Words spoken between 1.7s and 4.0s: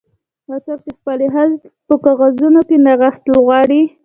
په کاغذونو کې نغښتل غواړي